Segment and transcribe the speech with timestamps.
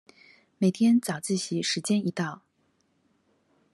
[0.57, 2.41] 每天早自習時間一到